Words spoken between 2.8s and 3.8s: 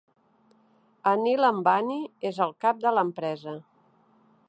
de l'empresa.